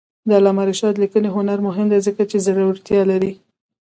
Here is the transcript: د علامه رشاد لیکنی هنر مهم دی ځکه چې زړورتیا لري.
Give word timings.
د 0.27 0.29
علامه 0.37 0.63
رشاد 0.69 0.95
لیکنی 1.03 1.29
هنر 1.35 1.59
مهم 1.67 1.87
دی 1.91 1.99
ځکه 2.07 2.21
چې 2.29 2.43
زړورتیا 2.45 3.01
لري. 3.11 3.31